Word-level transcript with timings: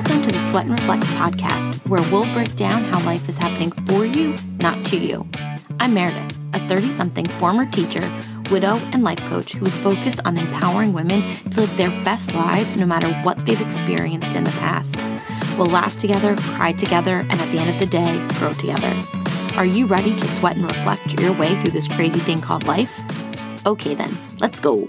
Welcome 0.00 0.22
to 0.22 0.30
the 0.30 0.40
Sweat 0.40 0.66
and 0.66 0.80
Reflect 0.80 1.02
podcast, 1.02 1.86
where 1.90 2.00
we'll 2.10 2.32
break 2.32 2.56
down 2.56 2.80
how 2.84 3.04
life 3.04 3.28
is 3.28 3.36
happening 3.36 3.70
for 3.70 4.06
you, 4.06 4.34
not 4.58 4.82
to 4.86 4.96
you. 4.96 5.28
I'm 5.78 5.92
Meredith, 5.92 6.54
a 6.54 6.58
30 6.58 6.88
something 6.88 7.26
former 7.26 7.66
teacher, 7.66 8.10
widow, 8.50 8.76
and 8.94 9.04
life 9.04 9.20
coach 9.28 9.52
who 9.52 9.66
is 9.66 9.76
focused 9.76 10.22
on 10.24 10.38
empowering 10.38 10.94
women 10.94 11.20
to 11.50 11.60
live 11.60 11.76
their 11.76 11.90
best 12.02 12.32
lives 12.32 12.76
no 12.76 12.86
matter 12.86 13.12
what 13.24 13.44
they've 13.44 13.60
experienced 13.60 14.34
in 14.34 14.44
the 14.44 14.50
past. 14.52 14.96
We'll 15.58 15.66
laugh 15.66 15.98
together, 15.98 16.34
cry 16.54 16.72
together, 16.72 17.18
and 17.18 17.32
at 17.32 17.52
the 17.52 17.58
end 17.58 17.68
of 17.68 17.78
the 17.78 17.84
day, 17.84 18.26
grow 18.38 18.54
together. 18.54 18.98
Are 19.58 19.66
you 19.66 19.84
ready 19.84 20.16
to 20.16 20.28
sweat 20.28 20.56
and 20.56 20.64
reflect 20.64 21.20
your 21.20 21.34
way 21.34 21.60
through 21.60 21.72
this 21.72 21.88
crazy 21.88 22.20
thing 22.20 22.40
called 22.40 22.66
life? 22.66 22.98
Okay, 23.66 23.94
then, 23.94 24.16
let's 24.38 24.60
go. 24.60 24.88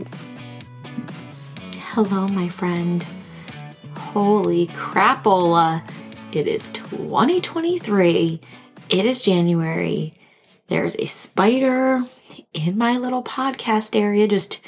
Hello, 1.80 2.30
my 2.30 2.48
friend. 2.48 3.06
Holy 4.14 4.68
crapola. 4.68 5.82
It 6.34 6.46
is 6.46 6.68
2023. 6.68 8.42
It 8.90 9.06
is 9.06 9.24
January. 9.24 10.14
There's 10.68 10.98
a 10.98 11.06
spider 11.06 12.04
in 12.54 12.78
my 12.78 12.98
little 12.98 13.24
podcast 13.24 13.96
area 13.96 14.28
just 14.28 14.60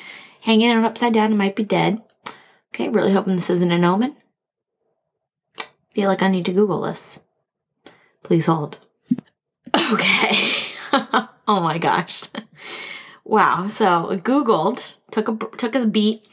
hanging 0.43 0.71
out 0.71 0.85
upside 0.85 1.13
down. 1.13 1.33
It 1.33 1.35
might 1.35 1.57
be 1.57 1.65
dead. 1.65 2.01
Okay, 2.73 2.87
really 2.87 3.11
hoping 3.11 3.35
this 3.35 3.49
isn't 3.49 3.69
an 3.69 3.83
omen. 3.83 4.15
Feel 5.93 6.07
like 6.07 6.23
I 6.23 6.29
need 6.29 6.45
to 6.45 6.53
Google 6.53 6.79
this. 6.79 7.19
Please 8.23 8.45
hold. 8.45 8.77
Okay. 9.91 10.37
oh 11.49 11.59
my 11.59 11.77
gosh. 11.79 12.23
Wow. 13.25 13.67
So 13.67 14.17
Googled, 14.23 14.93
took 15.11 15.27
a 15.27 15.35
took 15.57 15.75
a 15.75 15.85
beat 15.85 16.25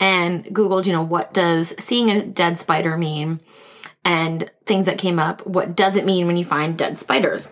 and 0.00 0.44
Googled, 0.46 0.86
you 0.86 0.92
know, 0.92 1.02
what 1.02 1.34
does 1.34 1.74
seeing 1.78 2.10
a 2.10 2.24
dead 2.24 2.58
spider 2.58 2.96
mean? 2.96 3.40
And 4.04 4.50
things 4.64 4.86
that 4.86 4.98
came 4.98 5.18
up, 5.18 5.46
what 5.46 5.76
does 5.76 5.96
it 5.96 6.06
mean 6.06 6.26
when 6.26 6.36
you 6.36 6.44
find 6.44 6.78
dead 6.78 6.98
spiders? 6.98 7.48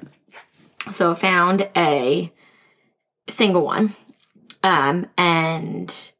So 0.90 1.10
I 1.10 1.14
found 1.14 1.68
a 1.76 2.32
single 3.28 3.64
one. 3.64 3.94
Um, 4.62 5.06
and 5.18 6.12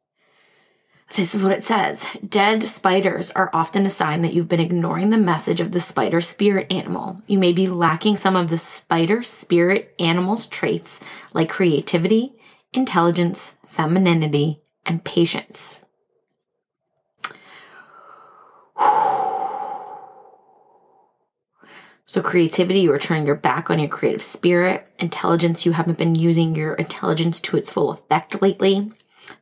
this 1.15 1.33
is 1.33 1.43
what 1.43 1.53
it 1.53 1.63
says 1.63 2.05
Dead 2.27 2.67
spiders 2.67 3.31
are 3.31 3.49
often 3.53 3.85
a 3.85 3.89
sign 3.89 4.21
that 4.21 4.33
you've 4.33 4.49
been 4.49 4.59
ignoring 4.59 5.09
the 5.09 5.17
message 5.17 5.61
of 5.61 5.71
the 5.71 5.79
spider 5.79 6.21
spirit 6.21 6.71
animal. 6.71 7.21
You 7.27 7.39
may 7.39 7.53
be 7.53 7.67
lacking 7.67 8.17
some 8.17 8.35
of 8.35 8.49
the 8.49 8.57
spider 8.57 9.23
spirit 9.23 9.95
animal's 9.99 10.47
traits 10.47 11.01
like 11.33 11.49
creativity, 11.49 12.33
intelligence, 12.73 13.55
femininity, 13.65 14.61
and 14.85 15.03
patience. 15.03 15.81
So, 22.09 22.21
creativity, 22.21 22.79
you 22.79 22.93
are 22.93 22.99
turning 22.99 23.25
your 23.25 23.35
back 23.35 23.69
on 23.69 23.79
your 23.79 23.89
creative 23.89 24.23
spirit. 24.23 24.87
Intelligence, 24.97 25.65
you 25.65 25.73
haven't 25.73 25.97
been 25.97 26.15
using 26.15 26.55
your 26.55 26.73
intelligence 26.75 27.41
to 27.41 27.57
its 27.57 27.69
full 27.69 27.91
effect 27.91 28.41
lately. 28.41 28.89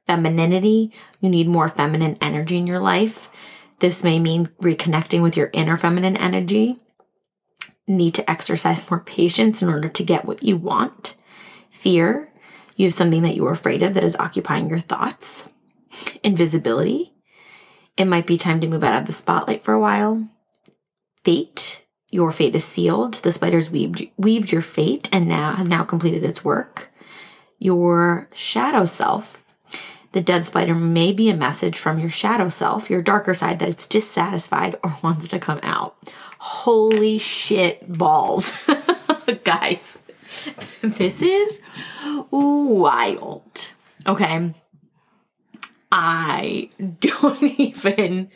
Femininity, 0.08 0.92
you 1.20 1.30
need 1.30 1.48
more 1.48 1.70
feminine 1.70 2.18
energy 2.22 2.58
in 2.58 2.66
your 2.66 2.80
life. 2.80 3.30
This 3.80 4.04
may 4.04 4.18
mean 4.18 4.48
reconnecting 4.62 5.22
with 5.22 5.38
your 5.38 5.52
inner 5.54 5.78
feminine 5.78 6.18
energy. 6.18 6.80
Need 7.88 8.16
to 8.16 8.30
exercise 8.30 8.90
more 8.90 9.00
patience 9.00 9.62
in 9.62 9.70
order 9.70 9.90
to 9.90 10.04
get 10.04 10.26
what 10.26 10.42
you 10.42 10.58
want. 10.58 11.16
Fear, 11.70 12.32
you 12.76 12.88
have 12.88 12.94
something 12.96 13.22
that 13.22 13.36
you 13.36 13.46
are 13.46 13.52
afraid 13.52 13.84
of 13.84 13.94
that 13.94 14.04
is 14.04 14.16
occupying 14.16 14.70
your 14.70 14.80
thoughts. 14.80 15.48
Invisibility, 16.24 17.14
it 17.98 18.06
might 18.06 18.28
be 18.28 18.38
time 18.38 18.60
to 18.62 18.68
move 18.68 18.84
out 18.84 19.00
of 19.00 19.08
the 19.08 19.14
spotlight 19.14 19.64
for 19.64 19.74
a 19.74 19.80
while. 19.80 20.28
Fate, 21.24 21.84
your 22.12 22.32
fate 22.32 22.56
is 22.56 22.66
sealed. 22.66 23.16
The 23.16 23.32
spider's 23.32 23.70
weaved, 23.70 24.08
weaved 24.18 24.52
your 24.52 24.62
fate 24.62 25.10
and 25.12 25.28
now 25.28 25.54
has 25.54 25.68
now 25.68 25.84
completed 25.84 26.24
its 26.24 26.44
work. 26.44 26.92
Your 27.58 28.30
shadow 28.34 28.86
self, 28.86 29.44
the 30.12 30.22
dead 30.22 30.46
spider 30.46 30.76
may 30.76 31.12
be 31.12 31.30
a 31.30 31.36
message 31.36 31.78
from 31.78 32.00
your 32.00 32.10
shadow 32.10 32.50
self, 32.50 32.90
your 32.90 33.02
darker 33.02 33.34
side, 33.34 33.60
that 33.60 33.70
it's 33.70 33.88
dissatisfied 33.88 34.78
or 34.84 34.96
wants 35.04 35.28
to 35.28 35.40
come 35.40 35.60
out. 35.64 35.96
Holy 36.38 37.18
shit 37.18 37.92
balls. 37.92 38.70
Guys, 39.44 40.00
this 40.82 41.22
is 41.22 41.60
wild. 42.32 43.72
Okay. 44.06 44.54
I 45.98 46.70
don't 47.00 47.42
even 47.60 48.30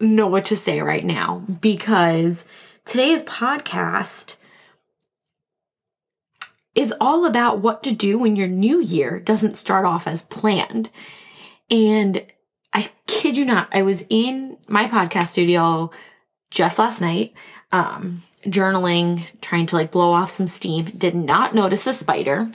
know 0.00 0.26
what 0.26 0.46
to 0.46 0.56
say 0.56 0.80
right 0.80 1.04
now 1.04 1.44
because 1.60 2.44
today's 2.84 3.22
podcast 3.22 4.34
is 6.74 6.92
all 7.00 7.24
about 7.24 7.60
what 7.60 7.84
to 7.84 7.94
do 7.94 8.18
when 8.18 8.34
your 8.34 8.48
new 8.48 8.80
year 8.80 9.20
doesn't 9.20 9.56
start 9.56 9.84
off 9.84 10.08
as 10.08 10.22
planned. 10.22 10.90
And 11.70 12.24
I 12.72 12.90
kid 13.06 13.36
you 13.36 13.44
not, 13.44 13.68
I 13.72 13.82
was 13.82 14.04
in 14.10 14.56
my 14.66 14.86
podcast 14.86 15.28
studio 15.28 15.92
just 16.50 16.80
last 16.80 17.00
night, 17.00 17.32
um, 17.70 18.24
journaling, 18.46 19.22
trying 19.40 19.66
to 19.66 19.76
like 19.76 19.92
blow 19.92 20.10
off 20.10 20.30
some 20.30 20.48
steam. 20.48 20.86
Did 20.86 21.14
not 21.14 21.54
notice 21.54 21.84
the 21.84 21.92
spider 21.92 22.50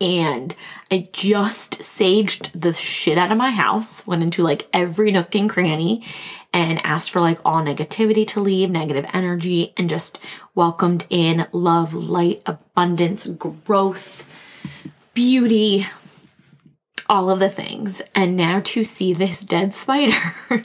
and 0.00 0.54
I 0.90 1.08
just 1.12 1.78
saged 1.80 2.50
the 2.58 2.74
shit 2.74 3.16
out 3.16 3.32
of 3.32 3.38
my 3.38 3.50
house, 3.50 4.06
went 4.06 4.22
into 4.22 4.42
like 4.42 4.68
every 4.72 5.10
nook 5.10 5.34
and 5.34 5.48
cranny 5.48 6.04
and 6.52 6.84
asked 6.84 7.10
for 7.10 7.20
like 7.20 7.40
all 7.44 7.62
negativity 7.62 8.26
to 8.28 8.40
leave, 8.40 8.70
negative 8.70 9.06
energy, 9.12 9.72
and 9.76 9.88
just 9.88 10.18
welcomed 10.54 11.06
in 11.08 11.46
love, 11.52 11.94
light, 11.94 12.42
abundance, 12.44 13.26
growth, 13.26 14.26
beauty, 15.14 15.86
all 17.08 17.30
of 17.30 17.38
the 17.38 17.48
things. 17.48 18.02
And 18.14 18.36
now 18.36 18.60
to 18.64 18.84
see 18.84 19.14
this 19.14 19.40
dead 19.40 19.74
spider 19.74 20.34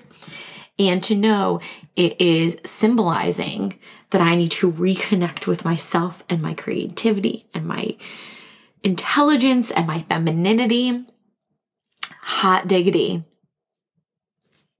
and 0.80 1.02
to 1.03 1.16
know 1.16 1.62
it 1.96 2.19
is 2.19 2.58
symbolizing 2.66 3.80
that 4.09 4.22
I 4.22 4.36
need 4.36 4.52
to 4.52 4.72
reconnect 4.72 5.48
with 5.48 5.63
myself 5.63 6.24
and 6.30 6.42
my 6.42 6.53
creativity 6.53 7.46
and 7.53 7.66
my 7.66 7.96
intelligence 8.84 9.72
and 9.72 9.88
my 9.88 10.00
femininity. 10.00 11.06
Hot 12.22 12.68
diggity. 12.68 13.24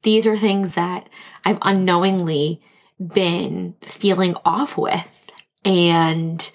These 0.04 0.26
are 0.28 0.38
things 0.38 0.76
that 0.76 1.10
I've 1.46 1.60
unknowingly 1.62 2.62
been 3.00 3.76
feeling 3.82 4.36
off 4.46 4.78
with. 4.78 5.08
And, 5.64 6.52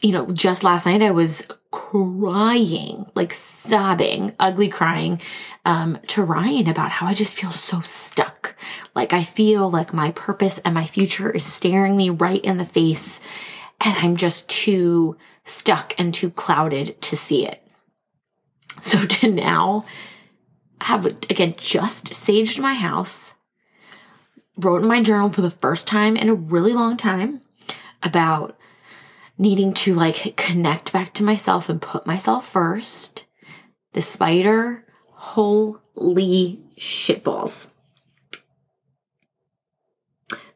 you 0.00 0.12
know, 0.12 0.26
just 0.26 0.64
last 0.64 0.86
night 0.86 1.02
I 1.02 1.10
was 1.10 1.46
crying, 1.70 3.06
like 3.14 3.32
sobbing, 3.32 4.34
ugly 4.38 4.68
crying, 4.68 5.20
um, 5.64 5.98
to 6.08 6.24
Ryan 6.24 6.68
about 6.68 6.90
how 6.90 7.06
I 7.06 7.14
just 7.14 7.38
feel 7.38 7.52
so 7.52 7.80
stuck. 7.82 8.56
Like 8.94 9.12
I 9.12 9.22
feel 9.22 9.70
like 9.70 9.92
my 9.92 10.12
purpose 10.12 10.58
and 10.60 10.74
my 10.74 10.86
future 10.86 11.30
is 11.30 11.44
staring 11.44 11.96
me 11.96 12.10
right 12.10 12.42
in 12.44 12.58
the 12.58 12.64
face. 12.64 13.20
And 13.80 13.96
I'm 13.98 14.16
just 14.16 14.48
too 14.48 15.16
stuck 15.48 15.94
and 15.98 16.12
too 16.12 16.30
clouded 16.30 17.00
to 17.02 17.16
see 17.16 17.46
it. 17.46 17.62
So 18.80 19.04
to 19.06 19.30
now 19.30 19.84
have, 20.80 21.06
again, 21.06 21.54
just 21.58 22.06
saged 22.06 22.60
my 22.60 22.74
house, 22.74 23.34
wrote 24.56 24.82
in 24.82 24.88
my 24.88 25.02
journal 25.02 25.30
for 25.30 25.40
the 25.40 25.50
first 25.50 25.86
time 25.86 26.16
in 26.16 26.28
a 26.28 26.34
really 26.34 26.72
long 26.72 26.96
time 26.96 27.40
about 28.02 28.56
needing 29.36 29.72
to 29.72 29.94
like 29.94 30.36
connect 30.36 30.92
back 30.92 31.12
to 31.14 31.24
myself 31.24 31.68
and 31.68 31.80
put 31.80 32.06
myself 32.06 32.46
first. 32.46 33.24
The 33.92 34.02
spider, 34.02 34.84
holy 35.12 36.60
shitballs 36.76 37.72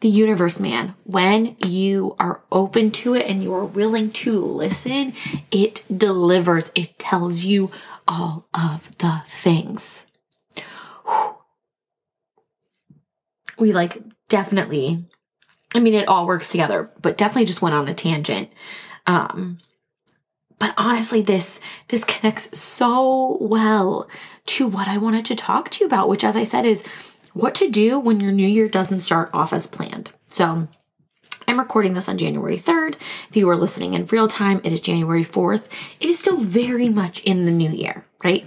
the 0.03 0.09
universe, 0.09 0.61
man. 0.61 0.95
When 1.05 1.57
you 1.65 2.17
are 2.19 2.43
open 2.51 2.91
to 2.91 3.15
it 3.15 3.27
and 3.27 3.43
you 3.43 3.55
are 3.55 3.65
willing 3.65 4.11
to 4.11 4.45
listen, 4.45 5.15
it 5.51 5.83
delivers. 5.97 6.73
It 6.75 6.99
tells 6.99 7.45
you 7.45 7.71
all 8.07 8.47
of 8.53 8.99
the 8.99 9.23
things. 9.27 10.09
We 13.59 13.73
like 13.73 14.03
definitely, 14.29 15.05
I 15.73 15.79
mean, 15.79 15.95
it 15.95 16.09
all 16.09 16.27
works 16.27 16.49
together, 16.49 16.91
but 17.01 17.17
definitely 17.17 17.47
just 17.47 17.63
went 17.63 17.77
on 17.77 17.89
a 17.89 17.95
tangent. 17.95 18.51
Um, 19.07 19.59
but 20.59 20.75
honestly, 20.77 21.23
this, 21.23 21.61
this 21.89 22.03
connects 22.03 22.59
so 22.59 23.39
well 23.41 24.09
to 24.47 24.67
what 24.67 24.89
I 24.89 24.99
wanted 24.99 25.25
to 25.27 25.37
talk 25.37 25.71
to 25.71 25.81
you 25.81 25.87
about, 25.87 26.09
which 26.09 26.25
as 26.25 26.35
I 26.35 26.43
said 26.43 26.67
is 26.67 26.85
what 27.35 27.55
to 27.57 27.71
do 27.71 27.99
when 27.99 28.21
your 28.21 28.33
new 28.33 28.47
year 28.47 28.69
doesn't 28.69 29.01
start 29.01 29.31
off 29.33 29.53
as 29.53 29.67
planned. 29.67 30.13
So, 30.29 30.69
I'm 31.49 31.59
recording 31.59 31.95
this 31.95 32.09
on 32.09 32.19
January 32.19 32.57
3rd. 32.57 32.95
If 33.29 33.37
you 33.37 33.49
are 33.51 33.57
listening 33.57 33.95
in 33.95 34.07
real 34.07 34.29
time, 34.29 34.61
it 34.65 34.73
is 34.73 34.81
January 34.81 35.25
4th. 35.25 35.67
It 36.01 36.09
is 36.09 36.19
still 36.19 36.39
very 36.39 36.89
much 36.89 37.21
in 37.25 37.45
the 37.45 37.51
new 37.51 37.71
year, 37.71 38.07
right? 38.23 38.47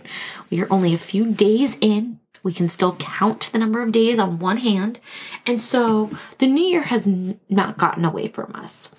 We 0.50 0.62
are 0.62 0.72
only 0.72 0.94
a 0.94 0.98
few 0.98 1.32
days 1.34 1.78
in, 1.82 2.20
We 2.46 2.54
can 2.54 2.70
still 2.70 2.96
count 2.98 3.50
the 3.52 3.58
number 3.58 3.82
of 3.82 3.92
days 3.92 4.20
on 4.20 4.38
one 4.38 4.58
hand. 4.58 5.00
And 5.48 5.60
so 5.60 6.12
the 6.38 6.46
new 6.46 6.64
year 6.64 6.84
has 6.84 7.08
not 7.50 7.80
gotten 7.80 8.06
away 8.06 8.28
from 8.28 8.56
us. 8.56 8.94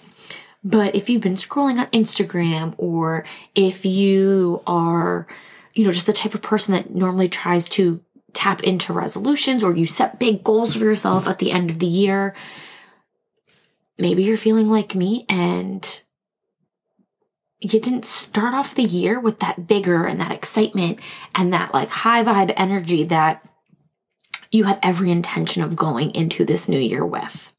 But 0.65 0.97
if 0.97 1.09
you've 1.09 1.23
been 1.23 1.37
scrolling 1.37 1.79
on 1.79 1.87
Instagram 1.87 2.75
or 2.77 3.25
if 3.55 3.87
you 3.87 4.63
are, 4.67 5.29
you 5.75 5.85
know, 5.85 5.93
just 5.93 6.07
the 6.07 6.13
type 6.13 6.35
of 6.35 6.43
person 6.43 6.75
that 6.75 6.93
normally 6.93 7.29
tries 7.29 7.69
to 7.71 8.01
tap 8.33 8.63
into 8.63 8.93
resolutions 8.93 9.65
or 9.65 9.75
you 9.75 9.87
set 9.87 10.19
big 10.19 10.45
goals 10.45 10.75
for 10.75 10.85
yourself 10.85 11.27
at 11.27 11.39
the 11.39 11.51
end 11.51 11.71
of 11.71 11.79
the 11.79 11.87
year, 11.87 12.35
maybe 13.99 14.25
you're 14.25 14.37
feeling 14.37 14.69
like 14.69 14.95
me 14.95 15.25
and 15.29 16.03
you 17.61 17.81
didn't 17.81 18.05
start 18.05 18.55
off 18.55 18.75
the 18.75 18.83
year 18.83 19.19
with 19.19 19.41
that 19.41 19.59
vigor 19.59 20.05
and 20.05 20.21
that 20.21 20.31
excitement 20.31 20.99
and 21.35 21.53
that 21.53 21.73
like 21.73 21.89
high 21.89 22.23
vibe 22.23 22.53
energy 22.57 23.05
that 23.05 23.45
you 24.51 24.65
had 24.65 24.79
every 24.83 25.11
intention 25.11 25.63
of 25.63 25.77
going 25.77 26.15
into 26.15 26.45
this 26.45 26.69
new 26.69 26.79
year 26.79 27.05
with. 27.05 27.53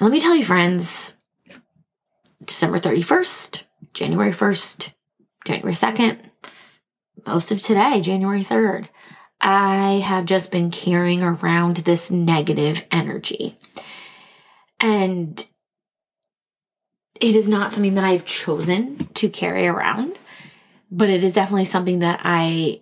let 0.00 0.10
me 0.10 0.20
tell 0.20 0.34
you, 0.34 0.44
friends, 0.44 1.16
December 2.44 2.78
31st, 2.78 3.64
January 3.94 4.32
1st, 4.32 4.92
January 5.46 5.74
2nd, 5.74 6.18
most 7.26 7.50
of 7.50 7.60
today, 7.60 8.00
January 8.00 8.44
3rd, 8.44 8.88
I 9.40 10.02
have 10.04 10.24
just 10.24 10.50
been 10.50 10.70
carrying 10.70 11.22
around 11.22 11.78
this 11.78 12.10
negative 12.10 12.84
energy. 12.90 13.58
And 14.80 15.46
it 17.20 17.34
is 17.34 17.48
not 17.48 17.72
something 17.72 17.94
that 17.94 18.04
I've 18.04 18.26
chosen 18.26 18.98
to 19.14 19.28
carry 19.28 19.66
around, 19.66 20.16
but 20.90 21.10
it 21.10 21.24
is 21.24 21.32
definitely 21.32 21.64
something 21.64 21.98
that 22.00 22.20
I 22.22 22.80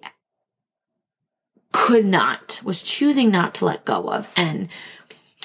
could 1.72 2.04
not, 2.04 2.60
was 2.64 2.82
choosing 2.82 3.30
not 3.30 3.54
to 3.56 3.64
let 3.64 3.84
go 3.84 4.08
of. 4.10 4.28
And 4.36 4.68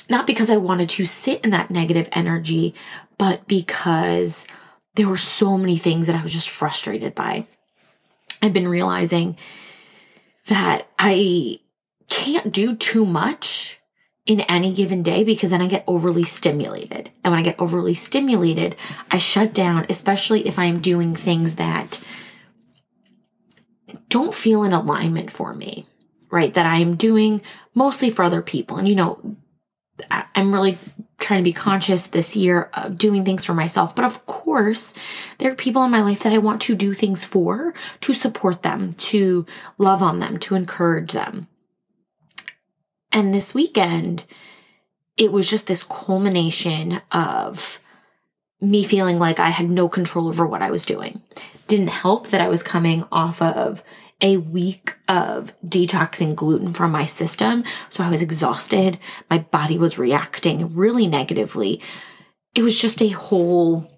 not 0.09 0.27
because 0.27 0.49
I 0.49 0.57
wanted 0.57 0.89
to 0.89 1.05
sit 1.05 1.41
in 1.43 1.51
that 1.51 1.71
negative 1.71 2.09
energy, 2.11 2.73
but 3.17 3.47
because 3.47 4.47
there 4.95 5.07
were 5.07 5.17
so 5.17 5.57
many 5.57 5.77
things 5.77 6.07
that 6.07 6.15
I 6.15 6.23
was 6.23 6.33
just 6.33 6.49
frustrated 6.49 7.13
by. 7.13 7.47
I've 8.41 8.53
been 8.53 8.67
realizing 8.67 9.37
that 10.47 10.87
I 10.97 11.59
can't 12.07 12.51
do 12.51 12.75
too 12.75 13.05
much 13.05 13.79
in 14.25 14.41
any 14.41 14.73
given 14.73 15.01
day 15.01 15.23
because 15.23 15.49
then 15.49 15.61
I 15.61 15.67
get 15.67 15.83
overly 15.87 16.23
stimulated. 16.23 17.09
And 17.23 17.31
when 17.31 17.39
I 17.39 17.43
get 17.43 17.59
overly 17.59 17.93
stimulated, 17.93 18.75
I 19.11 19.17
shut 19.17 19.53
down, 19.53 19.85
especially 19.89 20.47
if 20.47 20.59
I'm 20.59 20.79
doing 20.79 21.15
things 21.15 21.55
that 21.55 21.99
don't 24.07 24.33
feel 24.33 24.63
in 24.63 24.73
alignment 24.73 25.31
for 25.31 25.53
me, 25.53 25.87
right? 26.29 26.53
That 26.53 26.65
I'm 26.65 26.95
doing 26.95 27.41
mostly 27.73 28.11
for 28.11 28.23
other 28.23 28.41
people. 28.41 28.77
And, 28.77 28.87
you 28.87 28.95
know, 28.95 29.35
I'm 30.35 30.53
really 30.53 30.77
trying 31.19 31.39
to 31.39 31.43
be 31.43 31.53
conscious 31.53 32.07
this 32.07 32.35
year 32.35 32.69
of 32.73 32.97
doing 32.97 33.23
things 33.23 33.45
for 33.45 33.53
myself. 33.53 33.95
But 33.95 34.05
of 34.05 34.25
course, 34.25 34.93
there 35.37 35.51
are 35.51 35.55
people 35.55 35.83
in 35.83 35.91
my 35.91 36.01
life 36.01 36.21
that 36.21 36.33
I 36.33 36.37
want 36.37 36.61
to 36.63 36.75
do 36.75 36.93
things 36.93 37.23
for, 37.23 37.73
to 38.01 38.13
support 38.13 38.63
them, 38.63 38.93
to 38.93 39.45
love 39.77 40.01
on 40.01 40.19
them, 40.19 40.37
to 40.39 40.55
encourage 40.55 41.11
them. 41.11 41.47
And 43.11 43.33
this 43.33 43.53
weekend, 43.53 44.25
it 45.17 45.31
was 45.31 45.49
just 45.49 45.67
this 45.67 45.83
culmination 45.83 47.01
of 47.11 47.79
me 48.61 48.83
feeling 48.83 49.19
like 49.19 49.39
I 49.39 49.49
had 49.49 49.69
no 49.69 49.89
control 49.89 50.27
over 50.27 50.45
what 50.45 50.61
I 50.61 50.71
was 50.71 50.85
doing. 50.85 51.21
Didn't 51.67 51.89
help 51.89 52.27
that 52.27 52.41
I 52.41 52.49
was 52.49 52.63
coming 52.63 53.05
off 53.11 53.41
of 53.41 53.83
a 54.21 54.37
week 54.37 54.97
of 55.07 55.53
detoxing 55.65 56.35
gluten 56.35 56.73
from 56.73 56.91
my 56.91 57.05
system. 57.05 57.63
So 57.89 58.03
I 58.03 58.09
was 58.09 58.21
exhausted. 58.21 58.99
My 59.29 59.39
body 59.39 59.77
was 59.77 59.97
reacting 59.97 60.75
really 60.75 61.07
negatively. 61.07 61.81
It 62.53 62.63
was 62.63 62.79
just 62.79 63.01
a 63.01 63.09
whole 63.09 63.89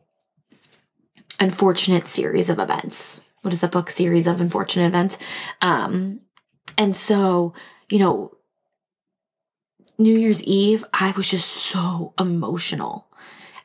unfortunate 1.39 2.07
series 2.07 2.49
of 2.49 2.59
events. 2.59 3.23
What 3.41 3.53
is 3.53 3.61
the 3.61 3.67
book? 3.67 3.89
Series 3.89 4.27
of 4.27 4.39
unfortunate 4.39 4.87
events. 4.87 5.17
Um, 5.61 6.21
and 6.77 6.95
so, 6.95 7.53
you 7.89 7.97
know, 7.97 8.31
New 9.97 10.17
Year's 10.17 10.43
Eve, 10.43 10.83
I 10.93 11.11
was 11.11 11.29
just 11.29 11.47
so 11.47 12.13
emotional 12.19 13.07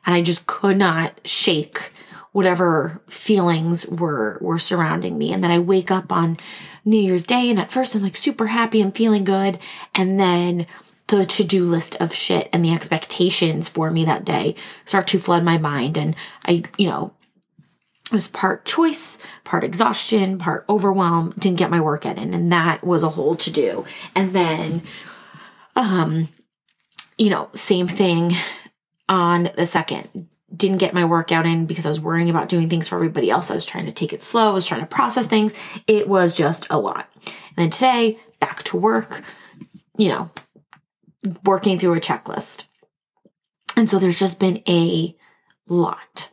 and 0.05 0.15
I 0.15 0.21
just 0.21 0.47
could 0.47 0.77
not 0.77 1.19
shake 1.25 1.91
whatever 2.37 3.01
feelings 3.07 3.87
were 3.87 4.37
were 4.41 4.59
surrounding 4.59 5.17
me 5.17 5.33
and 5.33 5.43
then 5.43 5.49
I 5.49 5.57
wake 5.57 5.89
up 5.89 6.11
on 6.11 6.37
New 6.85 6.99
Year's 6.99 7.25
Day 7.25 7.49
and 7.49 7.57
at 7.57 7.71
first 7.71 7.95
I'm 7.95 8.03
like 8.03 8.15
super 8.15 8.45
happy 8.45 8.79
and 8.79 8.95
feeling 8.95 9.23
good 9.23 9.57
and 9.95 10.19
then 10.19 10.67
the 11.07 11.25
to-do 11.25 11.65
list 11.65 11.95
of 11.95 12.13
shit 12.13 12.47
and 12.53 12.63
the 12.63 12.71
expectations 12.71 13.67
for 13.67 13.89
me 13.89 14.05
that 14.05 14.23
day 14.23 14.53
start 14.85 15.07
to 15.07 15.19
flood 15.19 15.43
my 15.43 15.57
mind 15.57 15.97
and 15.97 16.15
I 16.45 16.61
you 16.77 16.87
know 16.87 17.11
it 18.11 18.13
was 18.13 18.27
part 18.27 18.65
choice, 18.65 19.17
part 19.43 19.63
exhaustion, 19.63 20.37
part 20.37 20.63
overwhelm, 20.69 21.33
didn't 21.39 21.57
get 21.57 21.71
my 21.71 21.81
workout 21.81 22.19
in 22.19 22.35
and 22.35 22.51
that 22.51 22.83
was 22.83 23.01
a 23.01 23.09
whole 23.09 23.35
to 23.37 23.49
do. 23.49 23.83
And 24.13 24.33
then 24.33 24.83
um, 25.75 26.29
you 27.17 27.31
know, 27.31 27.49
same 27.53 27.87
thing 27.87 28.33
on 29.09 29.49
the 29.57 29.65
second. 29.65 30.27
Didn't 30.55 30.77
get 30.77 30.93
my 30.93 31.05
workout 31.05 31.45
in 31.45 31.65
because 31.65 31.85
I 31.85 31.89
was 31.89 31.99
worrying 31.99 32.29
about 32.29 32.49
doing 32.49 32.69
things 32.69 32.87
for 32.87 32.95
everybody 32.95 33.29
else. 33.29 33.51
I 33.51 33.55
was 33.55 33.65
trying 33.65 33.85
to 33.85 33.91
take 33.91 34.13
it 34.13 34.23
slow. 34.23 34.49
I 34.49 34.53
was 34.53 34.65
trying 34.65 34.81
to 34.81 34.87
process 34.87 35.27
things. 35.27 35.53
It 35.87 36.07
was 36.07 36.35
just 36.35 36.67
a 36.69 36.79
lot. 36.79 37.09
And 37.25 37.57
then 37.57 37.69
today, 37.69 38.19
back 38.39 38.63
to 38.63 38.77
work, 38.77 39.23
you 39.97 40.09
know, 40.09 40.29
working 41.43 41.77
through 41.77 41.95
a 41.95 41.99
checklist. 41.99 42.67
And 43.75 43.89
so 43.89 43.99
there's 43.99 44.19
just 44.19 44.39
been 44.39 44.63
a 44.67 45.15
lot. 45.67 46.31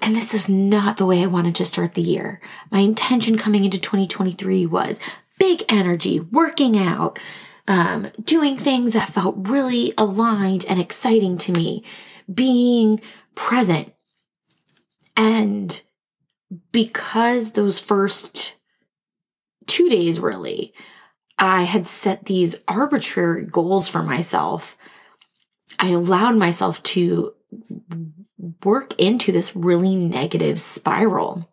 And 0.00 0.14
this 0.14 0.34
is 0.34 0.48
not 0.48 0.98
the 0.98 1.06
way 1.06 1.22
I 1.22 1.26
wanted 1.26 1.54
to 1.56 1.64
start 1.64 1.94
the 1.94 2.02
year. 2.02 2.40
My 2.70 2.78
intention 2.78 3.36
coming 3.36 3.64
into 3.64 3.78
2023 3.78 4.66
was 4.66 5.00
big 5.38 5.64
energy, 5.68 6.20
working 6.20 6.78
out, 6.78 7.18
um, 7.66 8.08
doing 8.22 8.56
things 8.56 8.92
that 8.92 9.08
felt 9.08 9.34
really 9.36 9.92
aligned 9.98 10.64
and 10.66 10.80
exciting 10.80 11.36
to 11.38 11.52
me, 11.52 11.82
being 12.32 13.00
present. 13.34 13.92
And 15.16 15.82
because 16.72 17.52
those 17.52 17.80
first 17.80 18.54
two 19.66 19.88
days 19.88 20.20
really, 20.20 20.74
I 21.38 21.62
had 21.64 21.86
set 21.86 22.24
these 22.24 22.54
arbitrary 22.66 23.46
goals 23.46 23.88
for 23.88 24.02
myself, 24.02 24.76
I 25.78 25.88
allowed 25.88 26.36
myself 26.36 26.82
to 26.84 27.34
work 28.64 28.98
into 28.98 29.32
this 29.32 29.54
really 29.54 29.94
negative 29.94 30.58
spiral 30.60 31.50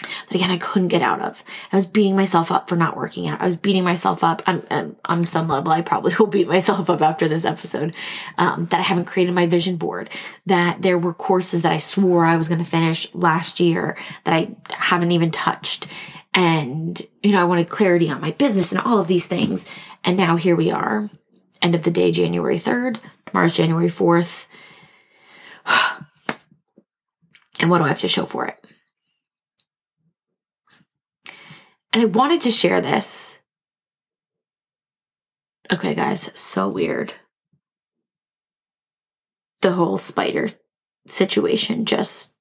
that 0.00 0.34
again 0.34 0.50
I 0.50 0.58
couldn't 0.58 0.88
get 0.88 1.02
out 1.02 1.20
of. 1.20 1.42
I 1.72 1.76
was 1.76 1.86
beating 1.86 2.16
myself 2.16 2.50
up 2.50 2.68
for 2.68 2.76
not 2.76 2.96
working 2.96 3.28
out. 3.28 3.40
I 3.40 3.46
was 3.46 3.56
beating 3.56 3.84
myself 3.84 4.24
up. 4.24 4.42
I'm, 4.46 4.62
I'm 4.70 4.96
on 5.06 5.26
some 5.26 5.48
level, 5.48 5.72
I 5.72 5.82
probably 5.82 6.14
will 6.18 6.26
beat 6.26 6.48
myself 6.48 6.88
up 6.90 7.02
after 7.02 7.28
this 7.28 7.44
episode. 7.44 7.96
Um, 8.38 8.66
that 8.66 8.80
I 8.80 8.82
haven't 8.82 9.06
created 9.06 9.34
my 9.34 9.46
vision 9.46 9.76
board. 9.76 10.10
That 10.46 10.82
there 10.82 10.98
were 10.98 11.14
courses 11.14 11.62
that 11.62 11.72
I 11.72 11.78
swore 11.78 12.24
I 12.24 12.36
was 12.36 12.48
going 12.48 12.62
to 12.62 12.70
finish 12.70 13.12
last 13.14 13.60
year 13.60 13.96
that 14.24 14.34
I 14.34 14.56
haven't 14.70 15.12
even 15.12 15.30
touched. 15.30 15.86
And 16.32 17.00
you 17.22 17.32
know, 17.32 17.40
I 17.40 17.44
wanted 17.44 17.68
clarity 17.68 18.10
on 18.10 18.20
my 18.20 18.30
business 18.32 18.72
and 18.72 18.80
all 18.80 18.98
of 18.98 19.08
these 19.08 19.26
things. 19.26 19.66
And 20.04 20.16
now 20.16 20.36
here 20.36 20.56
we 20.56 20.70
are, 20.70 21.10
end 21.60 21.74
of 21.74 21.82
the 21.82 21.90
day, 21.90 22.10
January 22.10 22.58
third. 22.58 22.98
Tomorrow's 23.26 23.56
January 23.56 23.88
fourth. 23.88 24.48
and 27.60 27.70
what 27.70 27.78
do 27.78 27.84
I 27.84 27.88
have 27.88 28.00
to 28.00 28.08
show 28.08 28.24
for 28.24 28.46
it? 28.46 28.56
And 32.00 32.08
I 32.08 32.18
wanted 32.18 32.40
to 32.42 32.50
share 32.50 32.80
this. 32.80 33.42
Okay, 35.70 35.94
guys, 35.94 36.30
so 36.34 36.66
weird. 36.66 37.12
The 39.60 39.72
whole 39.72 39.98
spider 39.98 40.48
situation 41.06 41.84
just 41.84 42.34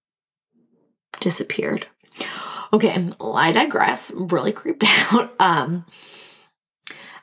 disappeared. 1.19 1.87
Okay, 2.71 3.11
I 3.19 3.51
digress. 3.51 4.13
really 4.15 4.53
creeped 4.53 4.85
out. 5.11 5.33
Um, 5.41 5.85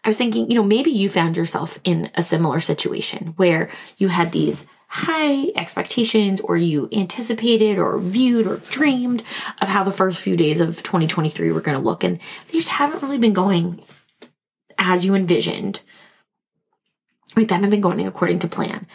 I 0.04 0.08
was 0.10 0.18
thinking, 0.18 0.50
you 0.50 0.56
know, 0.56 0.62
maybe 0.62 0.90
you 0.90 1.08
found 1.08 1.38
yourself 1.38 1.80
in 1.84 2.10
a 2.16 2.20
similar 2.20 2.60
situation 2.60 3.32
where 3.36 3.70
you 3.96 4.08
had 4.08 4.32
these 4.32 4.66
high 4.88 5.48
expectations 5.56 6.40
or 6.40 6.56
you 6.56 6.88
anticipated 6.92 7.78
or 7.78 7.98
viewed 7.98 8.46
or 8.46 8.58
dreamed 8.70 9.22
of 9.60 9.68
how 9.68 9.82
the 9.82 9.92
first 9.92 10.20
few 10.20 10.36
days 10.36 10.60
of 10.60 10.82
2023 10.82 11.50
were 11.50 11.60
going 11.60 11.76
to 11.76 11.84
look 11.84 12.04
and 12.04 12.18
they 12.46 12.58
just 12.58 12.68
haven't 12.68 13.02
really 13.02 13.18
been 13.18 13.32
going 13.32 13.82
as 14.78 15.04
you 15.04 15.14
envisioned. 15.14 15.80
Right 17.36 17.48
they 17.48 17.54
haven't 17.54 17.70
been 17.70 17.80
going 17.80 18.06
according 18.06 18.38
to 18.40 18.48
plan. 18.48 18.86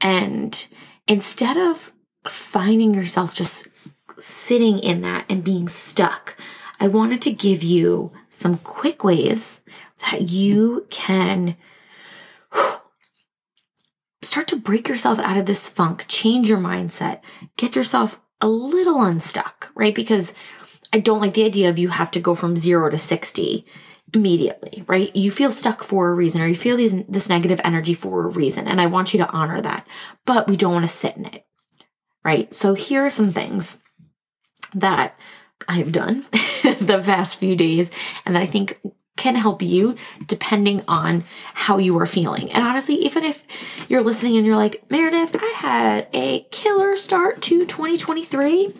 And 0.00 0.68
instead 1.06 1.56
of 1.56 1.92
finding 2.26 2.94
yourself 2.94 3.34
just 3.34 3.68
sitting 4.18 4.78
in 4.78 5.00
that 5.02 5.24
and 5.28 5.44
being 5.44 5.68
stuck 5.68 6.36
I 6.80 6.88
wanted 6.88 7.22
to 7.22 7.32
give 7.32 7.62
you 7.62 8.12
some 8.28 8.58
quick 8.58 9.02
ways 9.02 9.62
that 10.10 10.30
you 10.30 10.86
can 10.90 11.56
start 14.22 14.48
to 14.48 14.56
break 14.56 14.88
yourself 14.88 15.18
out 15.20 15.36
of 15.36 15.46
this 15.46 15.68
funk, 15.68 16.04
change 16.08 16.48
your 16.48 16.58
mindset, 16.58 17.20
get 17.56 17.76
yourself 17.76 18.20
a 18.40 18.48
little 18.48 19.02
unstuck, 19.02 19.70
right? 19.74 19.94
Because 19.94 20.32
I 20.92 21.00
don't 21.00 21.20
like 21.20 21.34
the 21.34 21.44
idea 21.44 21.68
of 21.68 21.78
you 21.78 21.88
have 21.88 22.10
to 22.12 22.20
go 22.20 22.34
from 22.34 22.56
zero 22.56 22.90
to 22.90 22.98
60 22.98 23.66
immediately, 24.14 24.84
right? 24.86 25.14
You 25.14 25.30
feel 25.30 25.50
stuck 25.50 25.82
for 25.82 26.08
a 26.08 26.14
reason 26.14 26.40
or 26.40 26.46
you 26.46 26.56
feel 26.56 26.76
these, 26.76 27.04
this 27.06 27.28
negative 27.28 27.60
energy 27.62 27.94
for 27.94 28.24
a 28.24 28.30
reason. 28.30 28.66
And 28.66 28.80
I 28.80 28.86
want 28.86 29.12
you 29.12 29.18
to 29.18 29.30
honor 29.30 29.60
that, 29.60 29.86
but 30.24 30.48
we 30.48 30.56
don't 30.56 30.72
want 30.72 30.84
to 30.84 30.88
sit 30.88 31.16
in 31.16 31.26
it, 31.26 31.44
right? 32.24 32.52
So 32.54 32.74
here 32.74 33.04
are 33.04 33.10
some 33.10 33.30
things 33.30 33.82
that 34.74 35.18
I've 35.68 35.92
done 35.92 36.22
the 36.32 37.02
past 37.04 37.36
few 37.36 37.54
days 37.54 37.90
and 38.24 38.34
that 38.34 38.42
I 38.42 38.46
think 38.46 38.80
can 39.18 39.34
help 39.34 39.60
you 39.60 39.96
depending 40.26 40.82
on 40.88 41.24
how 41.52 41.76
you 41.76 41.98
are 41.98 42.06
feeling. 42.06 42.50
And 42.52 42.64
honestly, 42.64 42.94
even 43.04 43.24
if 43.24 43.44
you're 43.88 44.02
listening 44.02 44.38
and 44.38 44.46
you're 44.46 44.56
like, 44.56 44.82
Meredith, 44.90 45.36
I 45.38 45.52
had 45.56 46.08
a 46.14 46.46
killer 46.50 46.96
start 46.96 47.42
to 47.42 47.66
2023 47.66 48.72